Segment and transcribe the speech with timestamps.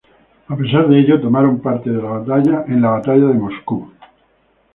[0.47, 1.99] A pesar de ello, tomaron parte en
[2.81, 3.87] la Batalla de Moscú.